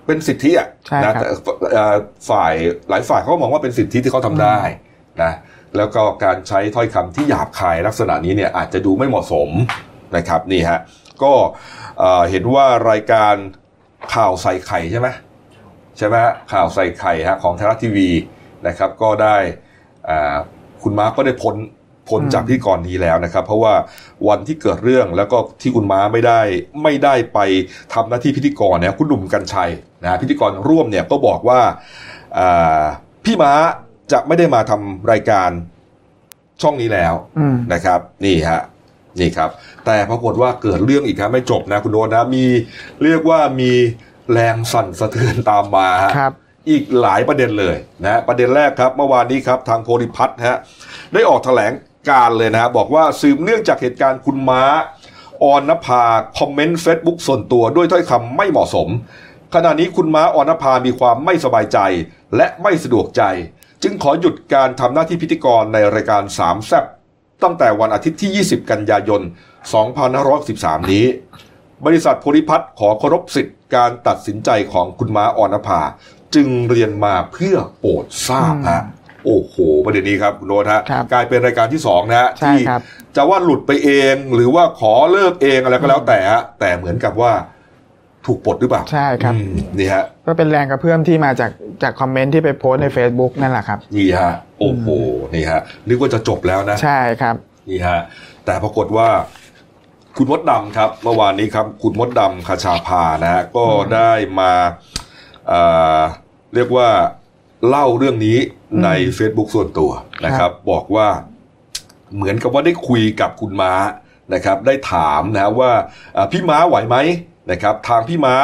[0.06, 1.28] เป็นสิทธิอะใช่นะครับแต่
[1.72, 1.96] เอ่อ
[2.30, 2.54] ฝ่าย
[2.90, 4.60] หลายฝ่ายเขาก็มองว่าเป็นสิทธิที่เขาทำได้
[5.24, 5.34] นะ
[5.78, 9.50] แล้วก็การใช้ถ้อยคำที่หยาบคายลักษณะนี้เนี่ยอาจจะดูไม่เหมาะสม
[10.18, 10.80] นะครับนี่ฮะ
[11.24, 11.34] ก็
[12.00, 13.36] เอ่อเห็นว่ารายการ
[14.14, 15.08] ข่าวใส่ไข่ใช่ไหม
[15.98, 18.10] ใช่ไหมฮะข่าวใส่ไข่ฮะของไทยรัฐทีวี
[18.68, 19.38] นะครับก็ได้
[20.10, 20.36] อ่า
[20.84, 21.56] คุณม้าก็ได้พ้น
[22.10, 23.74] พ้นอืมจากพิธีกรนี้แล้วนะครับ เพราะว่า
[24.28, 26.42] วันที่เกิดเรื่องแล้วก็ที่คุณม้าไม่ได้
[26.84, 27.40] ไม่ได้ไป
[27.94, 29.72] ทำหน้าที่พิธีกรเนี่ยคุณหนุ่มกัญชัย
[30.04, 31.62] นะพิธีกรร่วมเนี่ยก็บอกว่า
[32.38, 32.82] อ่า
[33.26, 33.52] พี่ม้า
[34.12, 35.50] จะไม่ได้มาทำรายการ
[36.62, 38.62] ช่องนี้แล้วอืมนะครับ นี่ฮะ
[39.20, 39.50] นี่ครับ
[39.86, 42.46] แต่ปรากฏว่าเกิดเรื่องอีกครับไม่จบนะคุณโดนนะมี
[43.04, 43.72] เรียกว่ามี
[44.32, 46.34] แรงสั่นสะเทือนตามมาฮะครับ
[46.70, 50.58] อีกหลายประเด็นเลยนะประเด็นแรกครับเมื่อวานนี้ครับทางโพลิพัฒน์ฮะ
[51.14, 51.72] ได้ออกแถลง
[52.10, 54.64] การเลยนะบอกว่าสืบเนื่องจากเหตุการณ์คุณม้า
[55.44, 56.04] ออนนภา
[56.38, 58.88] คอมเมนต์เฟซบุ๊กส่วนตัวด้วยถ้อยคำไม่เหมาะสม
[59.56, 61.80] ขณะนี้คุณม้าออนนภามีความไม่สบายใจ
[62.36, 63.24] และไม่สะดวกใจ
[63.84, 66.86] จึงขอหยุดการทำหน้าที่พิธีกรในรายการสามแซบ
[67.44, 69.22] ตั้งแต่วันอาทิตย์ที่ 20 กันยายน
[70.06, 71.06] 2513 นี้
[71.86, 75.80] บริษัทโพลิพัฒน์ขอเคารพสิทธิ์การตัดสินใจของคุณม้าออนภา
[76.36, 78.82] จึงเรียนมาเพื่อโปรดทราบฮะ
[79.26, 82.82] โอ้โหประเด็นนี้ครับคุณโนตฮะครับกลายเป็นรายการที่สองนะฮะใช่ที่ครับ
[83.16, 87.34] จะว่าหลุดไปเองหรือว่าขอเลิกเองอะไรก็แล้วแต่ฮะแต่เหมือนกับว่า
[88.28, 91.52] ถูกปลดหรือเปล่า ใช่ครับอืมนี่ฮะก็เป็นแรงกระเพื่อมที่มาจาก
[91.84, 94.88] จากคอมเมนต์ที่ไปโพสต์ใน Facebook นั่นแหละครับนี่ฮะโอ้โห
[95.36, 97.36] นี่ฮะนึกว่าจะจบแล้วนะ ใช่ครับ
[97.70, 98.00] นี่ฮะ
[98.46, 99.10] แต่ปรากฏว่า
[100.18, 104.52] คุณมดดำครับเมื่อวานนี้ครับ คุณมดดำคาชาพานะฮะก็ได้มา
[105.48, 105.62] เอ่
[105.98, 106.02] อ
[106.56, 106.88] เรียกว่า
[107.68, 108.38] เล่าเรื่องนี้
[108.84, 109.92] ใน Facebook ส่วนตัว
[110.26, 111.08] นะครับ บอกว่า
[112.16, 113.74] เหมือนกับว่าได้คุยกับคุณม้า
[114.34, 115.72] นะครับ ได้ถามนะว่า
[116.16, 116.98] อ่าพี่ม้าไหวไหม
[117.52, 118.36] นะครับทางพี่ม้า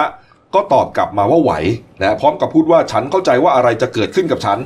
[0.55, 1.53] ก็ตอบกลับมาว่าไหว
[2.01, 4.57] นะพร้อมกับพูดว่าฉันเข้าใจว่าอะไรจะเกิดขึ้นกับฉัน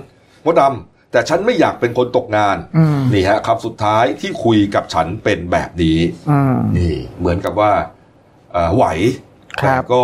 [0.46, 7.72] มดดำแต่ฉันไม่อยากเป็นคนตกงานอืมนี่ฮะคำสุดท้ายที่คุยกับฉันเป็นแบบนี้อืมนี่ เหมือนกับว่า
[8.54, 8.86] เอ่อไหว
[9.62, 10.04] ครัแต่บก็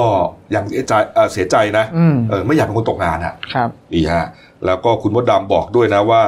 [0.55, 4.25] ยังเสียใจเอ่อเสียใจนะอืมเออไม่อยากเป็นคนตกงานฮะครับนี่ฮะ
[4.65, 6.21] แล้วก็คุณมดดำบอกด้วยนะว่า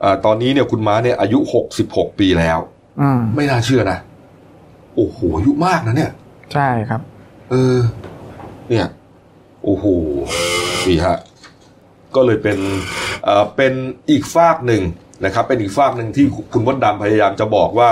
[0.00, 2.58] เอ่อตอนนี้เนี่ยคุณม้าเนี่ยอายุหกสิบหกปีแล้ว
[3.00, 3.98] อืมไม่น่าเชื่อนะ
[4.96, 6.10] โอ้โหอายุมากนะเนี่ย
[6.54, 7.00] ใช่ครับ
[7.50, 7.78] เออ
[8.68, 8.86] เนี่ย
[9.64, 9.84] โอ้โห
[10.86, 11.18] นี่ฮะ
[12.14, 12.58] ก็เลยเป็น
[13.24, 13.72] เอ่อเป็น
[14.10, 14.82] อีกฝากหนึ่ง
[15.24, 17.90] นะครับ เป็นอีกฝากหนึ่งที่คุณมดดำพยายามจะบอกว่า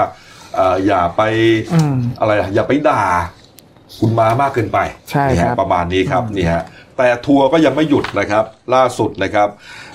[0.55, 1.23] เอ่ออย่าไป
[1.75, 3.03] อืมอะไรอะอย่าไปด่า
[4.01, 4.79] คุณม้ามากเกินไป
[5.11, 6.62] ใช่นี่ครัฮะบประมาณนี้ครับนี่ฮะ
[6.97, 9.49] แต่ทัวร์ก็ยังไม่หยุดนะครับ ล่าสุดนะครับ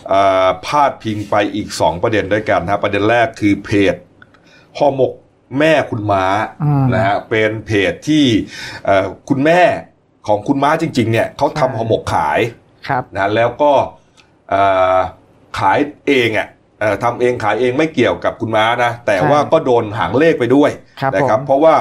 [0.10, 3.96] เอ่อพาดพิงไปอีกสองประเด็นด้วยกันนะประเด็นแรกคือเพจ
[4.78, 5.14] ห่อหมก
[5.60, 6.26] แม่คุณม้า
[6.64, 8.26] อืมนะฮะเป็นเพจที่
[8.86, 9.62] เอ่อคุณแม่
[10.28, 12.40] ของคุณม้าจริง ๆ เนี่ยเขาทำห่อหมกขาย
[12.88, 13.72] ครับนะแล้วก็
[14.50, 14.62] เอ่
[14.96, 14.98] อ
[15.60, 16.48] ขายเองอะ
[16.80, 21.76] เอ่อทำเองขายเองไม่เกี่ยวกับคุณม้านะ แต่ใช่ว่าก็โดนหางเลขไปด้วยครับนะครับผมเพราะว่า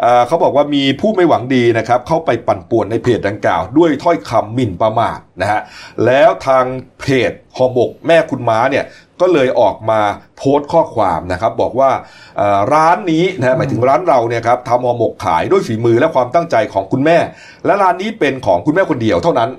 [0.00, 5.60] เอ่อเขาบอกว่ามีผู้ไม่หวังดีนะครับ เข้าไปปั่นป่วนในเพจดังกล่าว ด้วยถ้อยคำหมิ่นประมาทนะฮะ
[6.06, 6.64] แล้วทาง
[7.00, 8.84] เพจห่อหมกแม่คุณม้าเนี่ย
[9.20, 10.00] ก็เลยออกมา
[10.36, 11.90] โพสต์ข้อความนะครับ บอกว่า
[12.36, 17.18] เอ่อร้านนี้นะฮะหมายถึงร้านเราเนี่ยครับทำห่อหมกขายด้วยฝีมือและความตั้งใจของคุณแม่
[17.66, 19.50] และร้านนี้เป็นของคุณแม่คนเดียวเท่านั้น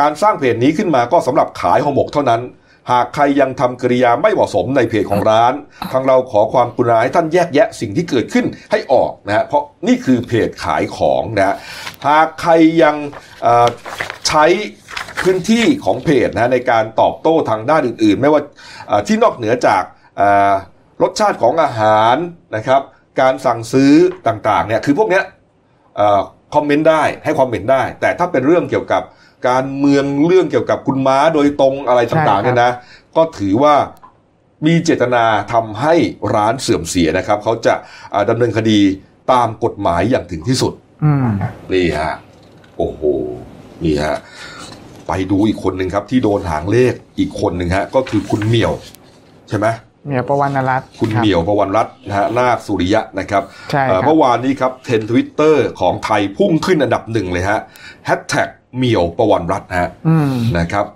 [0.00, 2.42] การสร้างเพจนี้ขึ้นมาก็สำหรับขายห่อหมกเท่านั้น
[2.92, 5.52] หากใครยังทำกริยาไม่เหมาะสมในเพจของร้าน
[5.92, 11.56] ทางเราขอความกรุณาให้ท่านแยกแยะสิ่งที่เกิดขึ้นให้ออกนะฮะเพราะนี่คือเพจขายของนะฮะ
[12.06, 12.52] หากใคร
[12.82, 12.96] ยัง
[13.42, 13.68] เอ่อ
[14.28, 14.44] ใช้
[15.20, 18.42] พื้นที่ของเพจนะในการตอบโต้ทางด้านอื่น ๆ ไม่ว่า
[18.88, 19.82] เอ่อที่นอกเหนือจาก
[20.16, 20.52] เอ่อ
[21.02, 22.16] รสชาติของอาหาร
[22.56, 22.80] นะครับ
[23.20, 23.92] การสั่งซื้อ
[24.26, 25.24] ต่างๆเนี่ยคือพวกเนี้ย
[25.96, 26.20] เอ่อ
[26.54, 29.02] คอมเมนต์ได้ให้ความเห็นได้ แต่ถ้าเป็นเรื่องเกี่ยวกับ
[29.48, 32.72] การเมืองเรื่องเกี่ยวกับคุณม้าโดยตรงอะไรต่างๆใช่ครับเนี่ยนะ
[33.16, 33.74] ก็ถือว่า
[34.66, 35.94] มีเจตนาทำให้
[36.34, 37.74] ร้านเสื่อมเสียนะครับ เขาจะ
[38.12, 38.80] อ่าดำเนินคดี
[39.32, 40.72] ตามกฎหมายอย่างถึงที่สุด
[41.04, 41.26] อืม
[41.72, 42.14] นี่ฮะ
[42.78, 43.02] โอ้โห
[43.84, 44.16] นี่ฮะ
[45.08, 48.72] ไปดูอีกคนหนึ่งครับ ที่โดนหางเลขอีกคนหนึ่งฮะ ก็คือคุณเหมียว
[49.48, 49.66] ใช่ไหม
[50.06, 57.60] เหมียวประวันรัตน์คุณรับเหมียวประวันรัตน์นะฮะนาคสุริยะนะครับใช่ครับเอ่อเมื่อวานนี้ครับเทรนทวิตเตอร์ของไทยพุ่งขึ้นอันดับหนึ่งเลยฮะ
[58.06, 60.86] แฮชแท็กเหมียวประวันรัตน์ฮะอืมนะครับ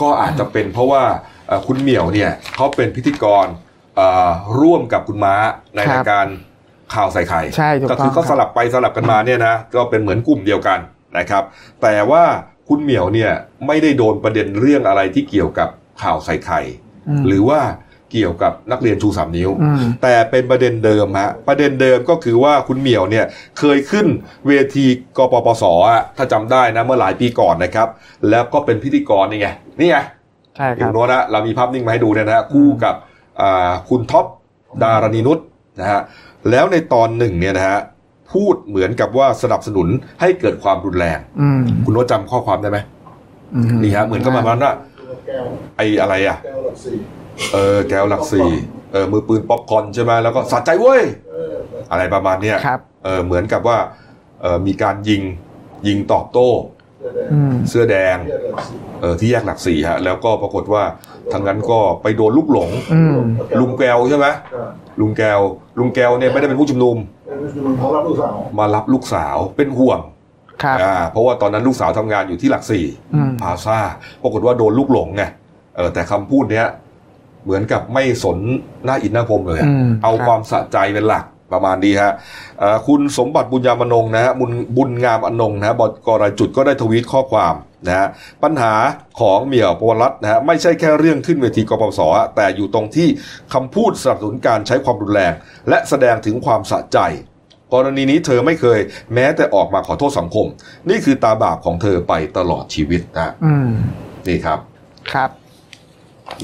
[0.00, 1.02] ก็อาจจะเป็นเพราะว่า
[1.48, 3.46] เอ่อคุณเหมียวเนี่ยเขาเป็นพิธีกร
[3.96, 4.28] เอ่อ
[4.60, 5.34] ร่วมกับคุณม้า
[5.76, 6.26] ในครับรายการ
[6.94, 10.78] ข่าวใส่ไข่ใช่ถูกก็ต้คือองเขาคสรับลับไปสลับกันมาเนี่ยนะก็เป็นเหมือนกลุ่มเดียวกัน
[11.18, 11.42] นะครับ
[11.82, 12.22] แต่ว่า
[12.68, 13.30] คุณเหมียวเนี่ย
[13.66, 15.68] ไม่ได้โดนประเด็นเรื่องอะไรที่เกี่ยวกับ
[16.02, 16.60] ข่าวใส่ไข่
[17.08, 17.60] อืมหรือว่า
[18.12, 23.24] เกี่ยวกับนักเรียนชูสามนิ้วอืมแต่เป็นประเด็นเดิมฮะประเด็นเดิมก็คือว่าคุณเหมียวเนี่ย
[23.58, 24.06] เคยขึ้น
[24.46, 24.86] เวที
[25.18, 27.88] กปปสอะถ้าจำได้นะเมื่อหลายปีก่อนนะครับ
[28.30, 29.96] แล้วก็เป็นพิธีกรนี่ไงนี่ไง
[30.56, 32.94] ใช่คคุรัณบโน้ตนะเรามีภาพนิ่งมาให้ดูเนี่ยนะฮะคู่กับ
[33.40, 34.26] อ่าคุณท็อป
[34.82, 35.38] ดารณีนุช
[35.80, 36.00] นะฮะ
[36.50, 37.78] แล้วในตอนหนึ่งเนี่ยนะฮะ
[38.34, 39.88] พูดเหมือนกับว่าสนับสนุน
[40.20, 42.78] ให้เกิดความรุนแรง อืมคุณโน้ตจำข้อความได้ไหม
[43.54, 44.72] อืมนี่ฮะเหมือนกับประมาณว่า
[45.26, 45.44] แก้ว
[45.76, 46.96] ไอ้อะไรอะแก้วหลักสี่
[47.52, 48.48] เออแก้วหลักสี่
[48.92, 51.52] เออมือปืนป๊อปคอร์นใช่ไหมแล้วก็สะใจเว้ยเออ
[51.90, 53.78] อะไรประมาณเนี้ยครับ เออเหมือนกับว่า
[54.42, 55.22] เออมีการยิง
[55.86, 56.48] ยิงตอบโต้
[56.98, 60.82] เสื้อแดงอืมเสื้อแดงแก้วหลักสี่เออที่แยกหลักสี่ฮะแล้วก็ปรากฏว่า
[61.32, 63.18] ทางนั้นก็ไปโดนลูกหลงอืม
[63.60, 64.62] ลุงแก้วใช่ไหมก็
[65.00, 65.40] ลุงแก้ว
[65.78, 70.00] ลุงแก้วเนี่ยไม่ได้เป็นผู้ชุมนุมเป็นเขารับลูกสาวมารับลูกสาวเป็นห่วง
[70.62, 73.78] ครับอ่าเพราะว่าตอนนั้นลูกสาวทำงานอยู่ที่หลักสี่อืมพาซา
[74.22, 75.22] ปรากฏว่าโดนลูกหลงไง
[75.76, 76.66] เออแต่คำพูดเนี้ย
[77.44, 78.38] เหมือนกับไม่สน
[78.84, 82.12] หน้าอินหน้าพรมเลยอะอืมเอาครับความสะใจเป็นหลักประมาณนี้ฮะ
[82.58, 87.54] เอ่อคุณสมบัติบุญญามนงนะฮะบุญบุญงามอนงนะฮะบกรายจุดก็ได้ทวีตข้อความ
[87.86, 88.06] นะฮะ
[88.42, 88.74] ปัญหา
[89.20, 93.08] ของเหมี่ยวปวรัตน์นะฮะไม่ใช่แค่เรื่องขึ้นเวทีกปปสอะแต่อยู่ตรงที่
[93.54, 95.32] คำพูดสนับสนุนการใช้ความรุนแรง
[95.68, 96.98] และแสดงถึงความสะใจ
[97.74, 98.80] กรณีนี้เธอไม่เคย
[99.14, 100.46] แม้แต่ออกมาขอโทษสังคม
[100.88, 103.70] นี่คือตาบาปของเธอไปตลอดชีวิตนะอืม
[104.28, 104.58] นี่ครับ
[105.12, 105.30] ครับ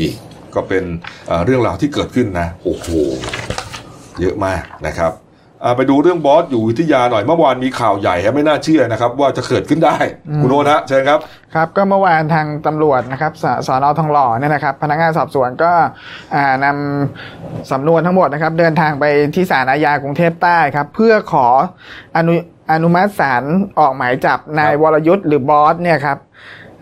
[0.00, 0.12] นี่
[0.54, 0.84] ก็เป็น
[1.26, 2.88] เอ่อเรื่องราวที่เกิดขึ้นนะโอ้โห
[4.20, 5.23] เยอะมากนะครับอ่า
[5.76, 9.96] ไปดูเรื่องบอสอยู่วิทยาหน่อยเมื่อวานมีข่าวใหญ่ฮะไม่น่าเชื่อนะครับ ว่าจะเกิดขึ้นได้
[10.28, 11.20] อืมคุณโนนะเชิญครับ
[11.54, 15.72] ครับก็เมื่อวานทางตำรวจนะครับสสอนอทองหล่อเนี่ยนะครับ พนักงานสอบสวนก็
[16.34, 21.46] อ่านำสำนวนทั้งหมดนะครับ เดินทางไปที่ศาลอาญากรุงเทพใต้ครับ เพื่อขอ
[22.16, 22.34] อนุ
[22.72, 23.42] อนุมัติศาล
[23.78, 26.18] ออกหมายจับนายวรยุทธ์หรือบอสเนี่ยครับ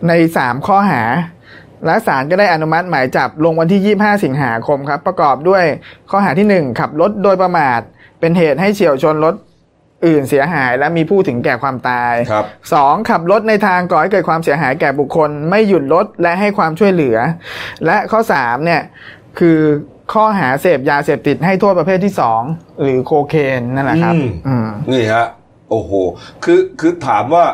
[0.09, 1.03] ในสามข้อหา
[1.87, 5.65] และศาลก็ได้อนุมัติหมายจับลงวันที่ 25 สิงหาคมครับ ประกอบด้วย
[6.11, 7.81] ข้อหาที่ 1 ขับรถโดยประมาท
[8.23, 9.35] เป็นเหตุให้เฉียวชนรถ
[10.07, 17.19] อื่นเสียหายและมีผู้ถึงแก่ความตายครับสองขับรถในทางก่อให้เกิดความเสียหายแก่บุคคล ไม่หยุดรถและให้ความช่วยเหลือ
[17.87, 18.83] และข้อสามเนี่ย
[19.39, 19.59] คือ
[20.13, 22.43] ข้อหาเสพยาเสพติดให้โทษประเภทที่สอง
[22.83, 25.27] หรือโคเคนนั่นแหละครับอืมอืมนี่ฮะ
[25.71, 25.93] โอ้โห
[26.45, 27.45] คือคือถามว่า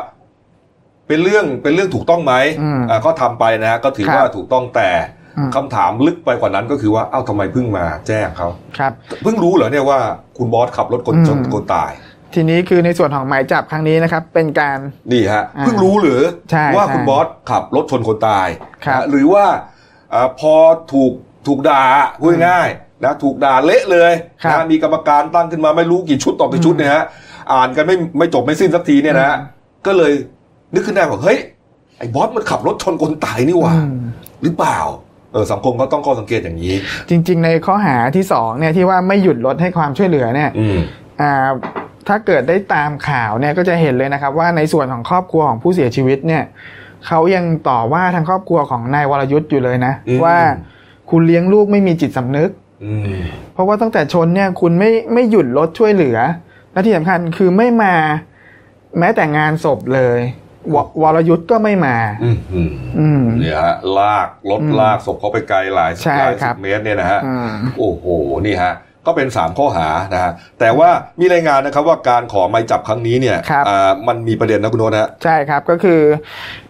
[1.07, 5.18] เป็นเรื่องเป็นเรื่องถูกต้องไหมอืมอ่าก็ทำไปนะฮะก็ถือครับว่าถูกต้องแต่อืม
[5.55, 8.47] คำถามลึกไปกว่านั้นก็คือว่าเอ้าทำไมเพิ่งมาแจ้งเขา
[8.77, 8.91] ครับ
[9.23, 9.99] เพิ่งรู้เหรอเนี่ยว่า
[10.37, 11.91] คุณบอสขับรถคนชนอืมคนตาย
[12.33, 14.77] ทีนี้คือในส่วนของหมายจับครั้งนี้นะครับ เป็นการ
[15.11, 16.21] นี่ฮะอ่าเพิ่งรู้หรือ
[16.51, 18.47] ใช่ว่าใช่คุณบอสขับรถชนคนตาย
[18.85, 19.45] ครับนะหรือว่า
[20.13, 20.53] อาพอ
[20.93, 21.11] ถูก
[21.47, 21.83] ถูกด่า
[22.19, 24.11] พูดง่ายๆนะถูกด่าเละเลย
[24.43, 27.03] ครับนะมีกรรมการตั้งขึ้นมาไม่รู้กี่ชุดต่อกี่ชุดเนี่ยฮะ
[27.53, 30.13] อ่านกันไม่ไม่จบไม่สิ้นสักทีเนี่ยนะฮะอืมก็เลย
[30.73, 31.37] นึกขึ้นได้ว่าเฮ้ย
[31.97, 33.99] ไอ้บอสมันขับรถชนคนตายนี่หว่าอืม
[34.43, 34.79] หรือเปล่า
[35.33, 36.73] เออสังคมก็ต้องข้อสังเกตอย่างนี้
[37.09, 40.77] จริง ๆ ในข้อหาที่สองเนี่ยที่ว่าไม่หยุดรถให้ความช่วยเหลือเนี่ยอืม
[41.21, 41.49] อ่า
[42.07, 46.43] ถ้าเกิดได้ตามข่าวเนี่ยก็จะเห็นเลยนะครับ ว่าในส่วนของครอบครัวของผู้เสียชีวิตเนี่ย
[47.07, 50.37] เขายังต่อว่าทางครอบครัวของนายวรยุทธ์อยู่เลยนะอืมว่า
[51.09, 52.49] คุณเลี้ยงลูกไม่มีจิตสำนึก
[52.85, 53.11] อืม
[53.53, 56.17] เพราะว่าตั้งแต่ชนเนี่ยคุณไม่ไม่หยุดรถช่วยเหลือ
[56.71, 57.95] และที่สำคัญคือไม่มา
[58.99, 60.19] แม้แต่งานศพเลย
[60.75, 68.05] ววรยุทธ์ก็ไม่มาอืมอืมอืมเนี่ยฮะลากรถอืมลากศพเขาไปไกลหลายใช่หลายครัสิบบเมตรเนี่ยนะฮะอืมโอ้โห
[68.45, 68.73] นี่ฮะ
[69.05, 76.01] ก็เป็น 3 ข้อหานะฮะแต่ว่ามีรายงานนะครับว่าการขอหมายจับครั้งนี้เนี่ยครับอ่ามันมีประเด็นนะคุณโน้ตนะฮะใช่ครับก็คือ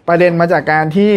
[0.08, 1.14] ประเด็นมาจากการที่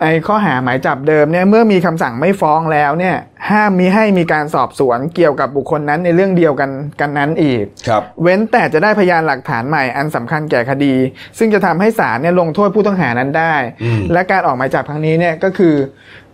[0.00, 3.16] ไอ้ข้อหาหมายจับเดิมเนี่ยเมื่อมีคำสั่งไม่ฟ้องแล้วเนี่ย
[3.50, 10.94] ห้ามมีให้มีการสอบสวนเกี่ยวกับบุคคลนั้นในเรื่องเดียวกันกันนั้นอีก ครับ เว้นแต่จะได้พยานหลักฐานใหม่อันสำคัญแก่คดี
[11.38, 15.74] ซึ่งจะทำให้ศาลเนี่ยลงโทษผู้ต้องหานั้นได้อืมและการออกหมายจับครั้งนี้เนี่ยก็คือ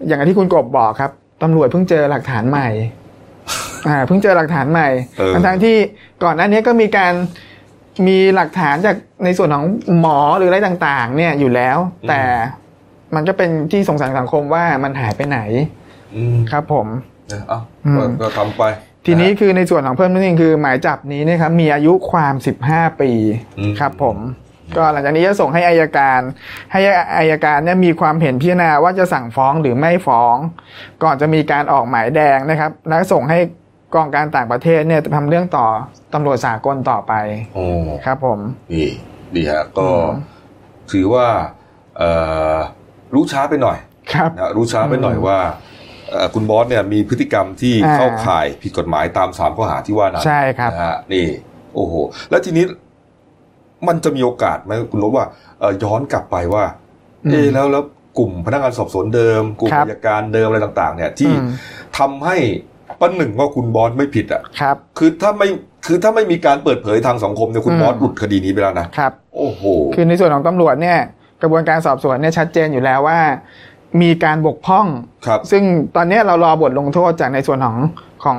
[0.06, 1.10] อย่างที่คุณกบบอกครับ
[1.42, 2.68] ตำรวจเพิ่งเจอหลักฐานใหม่
[3.88, 5.76] อ่าเพิ่งเจอหลักฐานใหม่เออทั้งๆที่
[6.24, 7.12] ก่อนหน้านี้ก็มีการ
[8.06, 9.64] มีหลักฐานจากในส่วนของ
[10.00, 12.22] หมอหรืออะไรต่าง ๆ เนี่ยอยู่แล้ว แต่
[13.14, 15.38] มันก็เป็นที่สงสัยสังคมว่ามันหายไปไหน
[16.16, 16.86] อืมครับ ผม
[17.28, 18.62] เนี่ยเอ้าอืมก็ก็ทำไป
[19.06, 22.34] ทีนี้ะฮะคือในส่วนของเพิ่มนิดนึงคือหมายจับนี้เนะครับมีอายุความ
[22.66, 23.10] 15ปี
[23.58, 24.16] อืมครับผม
[24.70, 26.20] อก็หลังจากนี้จะส่งให้อายการ
[26.72, 26.80] ให้
[27.18, 30.36] อายการเนี่ยมีความเห็นพิจารณาว่าจะสั่งฟ้องหรือไม่ฟ้อง
[31.02, 33.38] ก่อนจะมีการออกหมายแดงนะครับ แล้วส่งให้
[33.94, 35.66] กองการต่างประเทศเนี่ยทำเรื่องต่อ
[36.14, 37.12] ตำรวจสากลต่อไป
[37.54, 37.64] โอ้
[38.04, 38.38] ครับผม
[38.72, 38.88] นี่
[39.34, 40.06] ดีฮะก็อืม
[40.92, 41.26] ถือว่า
[41.98, 42.10] เอ่
[42.54, 42.56] อ
[43.14, 43.76] รู้ช้าไปหน่อย
[44.12, 45.38] ครับนะรู้ช้าไปหน่อยอืมว่า
[46.10, 51.26] เอ่อคุณบอสเนี่ยมีพฤติกรรมที่อ่าเข้าข่ายผิดกฎหมายตามสามข้อหาที่ว่านั้นใช่ครับนะฮะนี่
[51.74, 51.94] โอ้โห
[52.30, 52.64] แล้วทีนี้
[53.88, 55.26] มันจะมีโอกาสไหมคุณลบว่า
[55.60, 56.64] เอ่อย้อนกลับไปว่า
[57.24, 57.84] อืมเอะแล้วแล้ว
[58.18, 61.48] กลุ่มพนักงานสอบสวนเดิม กลุ่มครับอัยการเดิมอะไรต่างๆ เนี่ย ที่อืม
[61.98, 62.36] ทำให้
[63.00, 65.48] ประหนึ่งว่าคุณบอสไม่ผิดอะครับ คือถ้าไม่
[65.86, 69.62] คือถ้าไม่มีการเปิดเผยทางสังคมเนี่ยคุณอืมบอสหลุดคดีนี้ไปแล้วนะครับ โอ้โห
[69.94, 70.98] คือในส่วนของตำรวจเนี่ย
[71.42, 73.18] กระบวนการสอบสวนเนี่ยชัดเจนอยู่แล้วว่า
[74.02, 74.86] มีการบกพร่อง
[75.26, 75.62] ครับซึ่ง
[75.96, 77.76] ตอนนี้เรารอบทลงโทษจากในส่วนของ
[78.24, 78.38] ของ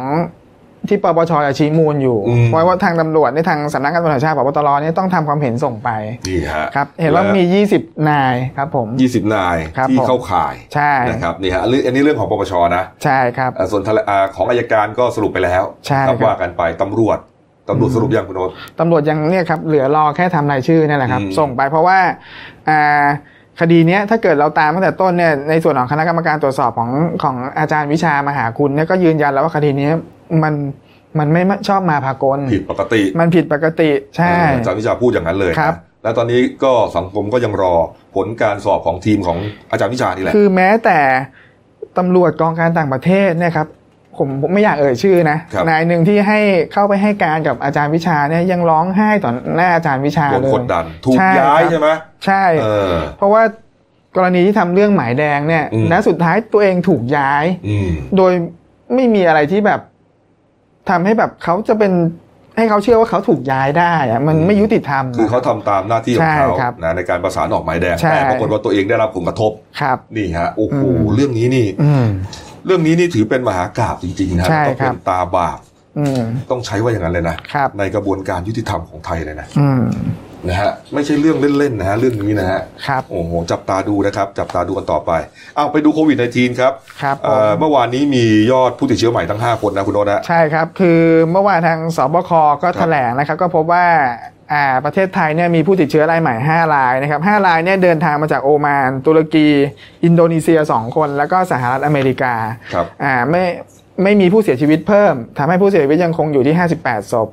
[0.90, 5.90] ที่ปปชจะชี้มูลอยู่อืมเพราะว่าทางตำรวจในทางสำนักงานตำรวจแห่งชาติปปตรเนี่ยต้องทำความเห็นส่งไป
[6.28, 17.20] นี่ฮะครับ เห็นว่ามี 20 นายครับผมยี่สิบนายครับที่ผมเข้าข่ายใช่นะครับนี่ฮะอันนี้อันนี้เรื่องของปปชนะใช่ครับอ่าส่วนทะเลอ่าของอายการก็สรุปไปแล้วใช่ครับครับว่ากันไปตำรวจ
[17.70, 22.10] ตำรวจสรุปยังคุณโอ๊ตตำรวจยังเนี่ยครับเหลือรอแค่ทำรายชื่อนี่แหละครับอืมส่งไปเพราะว่าอ่า
[23.60, 26.92] คดีเนี้ยถ้าเกิดเราตามตั้งแต่ต้นเนี่ยในส่วนของคณะกรรมการตรวจสอบของ
[27.24, 29.90] ของอาจารย์วิชามหาคุณเนี่ยก็ยืนยันแล้วว่าคดีนี้
[30.44, 30.54] มัน
[31.20, 37.74] มันไม่ชอบมาพากลผิดปกติ มันผิดปกติใช่เอออาจารย์วิชาพูดอย่างนั้นเลยครับนะแล้วตอนนี้ก็สังคมก็ยังรอ
[38.16, 39.38] ผลการสอบของทีมของ
[39.72, 41.00] อาจารย์วิชานี่แหละคือแม้แต่
[41.98, 43.68] ตำรวจกองการต่างประเทศเนะครับ
[44.18, 46.40] ผมผมไม่อยากเอ่ยชื่อนะครับนายหนึ่งที่ให้
[46.74, 51.90] เข้าไปให้การกับอาจารย์วิชาเนี่ยยังร้องไห้ต่อหน้าอาจารย์วิชาโดนเลยกดดันถูกใช่ย้ายครับใช่ไหม
[52.26, 53.44] ใช่เออเพราะว่า
[54.16, 58.34] กรณีที่ทำเรื่องหมายแดงเนี่ยอืมและสุดท้ายตัวเองถูกย้ายอืมโดย
[58.96, 59.80] ไม่มีอะไรที่แบบ
[60.90, 61.94] ทำให้แบบเขาจะเป็น
[62.58, 72.08] ให้เขาเชื่อว่าเขาถูกย้ายได้อะมันอืมไม่ยุติธรรมคือเขาทำตามหน้าที่ของเขาใช่ครับนะในการประสานออกหมายแดงใช่แต่ปรากฏว่าตัวเองได้รับผลกระทบครับ นี่ฮะโอ้โหอืมเรื่องนี้นี่อืม
[72.66, 75.60] เรื่องนี้นี่ถือเป็นมหากาบจริงๆนะใช่ต้องครัเป็บ นตาบาป
[75.98, 76.22] อืม
[76.52, 79.84] ต้องใช้ว่าอย่างนั้นเลยนะครับ ในกระบวนการยุติธรรมของไทยเลยนะอืม
[80.48, 85.12] นะฮะไม่ใช่เรื่องเล่นๆนะฮะเรื่องนี้นะฮะครับ โอ้โหจับตาดูนะครับ จับตาดูกันต่อไป
[85.56, 91.00] เอาไปดูโควิด -19 ครับครับผเอ่มอเมื่อวานนี้มียอดผู้ติดเชื้อใหม่ทั้ง 5 คนนะคุณโนตนะ ใช่ครับ คือ
[91.32, 92.32] เมื่อวานทางสบค
[92.64, 93.86] ก็แถลงนะครับ ก็พบว่า
[94.40, 94.41] อ่า
[94.86, 99.48] ประเทศไทยเนี่ยมีผู้ติดเชื้อรายใหม่ 5 รายนะครับ5รายเนี่ยเดินทางมาจากโอมาน ตุรกี
[100.04, 102.34] อินโดนีเซีย 2 คน แล้วก็สหรัฐอเมริกา
[102.74, 103.44] ครับอ่าไม่
[104.04, 107.30] ไม่มีผู้เสียชีวิตเพิ่มทำให้ผู้เสียชีวิตยังคงอยู่ที่ 58 ศพ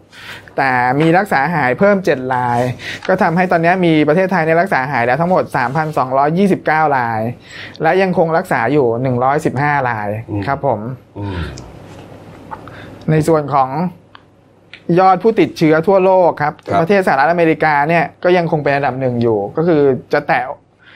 [0.56, 2.60] แต่มีรักษาหายเพิ่ม 7 ราย
[3.08, 5.42] ก็ทำให้ตอนนี้มีประเทศไทยในรักษาหายแล้วทั้งหมด
[6.20, 7.20] 3,229 ราย
[7.82, 8.86] และยังคงรักษาอยู่
[9.38, 10.80] 115 รายอืมครับผม
[11.18, 11.38] อืม
[13.10, 13.68] ในส่วนของ
[14.98, 20.40] ยอดผู้ติดเชื้อทั่วโลกครับครับ ประเทศสหรัฐอเมริกาเนี่ยก็ยังคงเป็นอันดับหนึ่งอยู่ ก็คือจะแตะ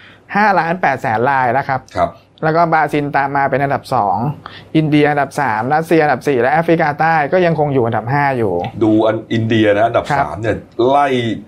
[0.04, 2.10] 5ล้าน8แสนรายแล้วครับครับ
[2.44, 3.82] แล้วก็บราซิลตามมาเป็นอันดับ
[4.30, 8.52] 2 อินเดียอันดับ 3 รัสเซียอันดับ 4 และแอฟริกาใต้ก็ยังคงอยู่อันดับ 5 อยู่
[8.82, 10.56] ดูอันอินเดียนะอันดับครับสามเนี่ย
[10.88, 11.06] ไล่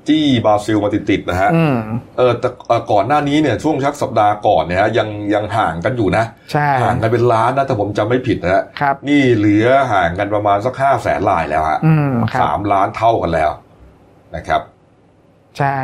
[0.08, 1.78] จี้บราซิลมาติดๆนะฮะอืม
[2.18, 13.50] เออแต่เอ่อก่อนหน้านี้เนี่ยช่วงชักสัปดาห์ก่อนเนี่ยฮะยังยังห่างกันอยู่นะใช่ห่างกันเป็นล้านนะถ้าผมจำไม่ผิดนะฮะครับนี่เหลือห่างกันประมาณสักห้าแสนลายแล้วฮะอืมครับสามล้านเท่ากันแล้ว
[14.36, 14.62] นะครับ
[15.58, 15.76] ใช่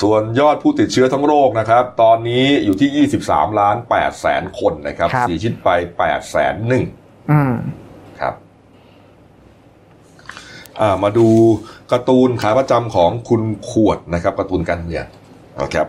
[0.00, 6.84] ส่วนยอดผู้ติดเชื้อทั้งโลกนะครับ ตอนนี้อยู่ที่ 23 ล้าน8แสนคนนะครับครับเสียชีวิตไป8แสนหนึ่ง
[7.30, 7.54] อืม
[8.20, 8.34] ครับ
[10.80, 11.28] อ่ามาดู
[11.92, 15.04] การ์ตูนขาประจำของคุณขวดนะครับการ์ตูนการเมือง
[15.62, 15.86] นะครับ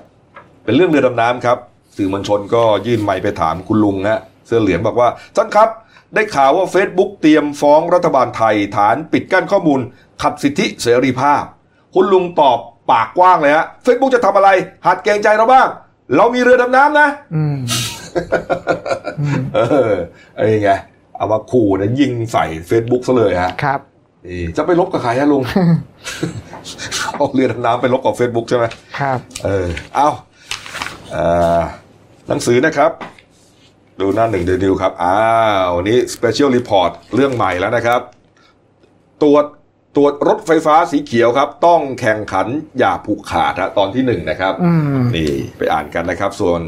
[0.63, 1.57] เป็นเรื่องเรือดำน้ำครับ
[1.97, 5.69] สื่อมวลชนก็ยื่นไมค์ไปถามคุณลุงฮะเสื้อเหลืองบอกว่าท่านครับ
[6.13, 9.79] ได้ข่าวว่า Facebook เตรียมฟ้องรัฐบาลไทย ฐานปิดกั้นข้อมูล
[10.21, 11.43] ขัดสิทธิเสรีภาพ
[11.93, 12.59] คุณลุงตอบ
[12.91, 14.49] ปากกว้างเลยฮะ Facebook จะทำอะไร
[14.85, 15.67] หัดเกรงใจเราบ้าง
[16.15, 17.57] เรามีเรือดำน้ำนะอืม
[19.55, 19.93] เออ
[20.35, 20.71] ไอ้ไง
[21.17, 23.79] เอามาขู่นะยิงใส่ Facebook ซะเลยฮะครับ
[24.25, 25.43] นี่จะไปลบกับใครฮะลุง
[27.13, 28.65] เอาเรือดำน้ำไปลบกับ Facebook ใช่ไหม
[28.99, 30.09] ครับ เออ เอา
[31.11, 31.23] เอ่
[31.57, 31.61] อ
[32.27, 32.91] หนังสือนะครับ
[33.99, 35.17] ดูหน้าหนึ่งเดนิวครับ อ้า
[35.63, 38.01] ววันนี้ Special Report เรื่องใหม่แล้วนะครับ
[39.21, 39.45] ตรวจ
[39.97, 42.47] ตรวจรถไฟฟ้าสีเขียวครับ ต้องแข่งขัน
[42.79, 46.59] อย่าผูกขาดฮะตอนที่หนึ่งนะครับอืมนี่ไปอ่านกันนะครับ ส่วน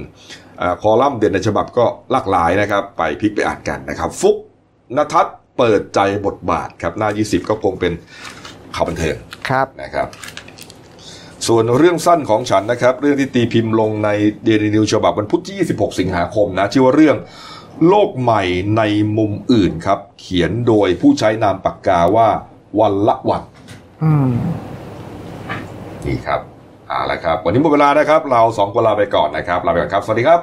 [0.60, 4.38] เออคอลัมน์เด่นในฉบับก็หลากหลายนะครับ ไปพลิกไปอ่านกันนะครับ ฟุก
[4.98, 7.94] นทัศน์เปิดใจบทบาทครับ หน้า 20 ก็คงเป็น
[8.76, 9.15] ข่าวบันเทิง
[9.50, 10.08] ครับนะครับ
[11.48, 14.10] ส่วนเรื่องสั้นของฉันนะครับ เรื่องที่ตีพิมพ์ลงใน
[14.44, 17.18] เดลินิวฉบับวันพุธที่ 26 สิงหาคมนะชื่อว่าเรื่อง
[17.88, 18.44] โลกใหม่
[18.78, 18.82] ใน
[19.18, 22.30] มุมอื่นครับ เขียนโดยผู้ใช้นามปากกาว่า
[22.80, 23.42] วันละวัน
[24.04, 24.30] อืม
[26.06, 26.42] นี่ครับ
[26.88, 30.40] เอาละครับ วันนี้หมดเวลานะครับ เราสองคนลาไปก่อนนะครับลาไปก่อนครับ สวัสดีครับ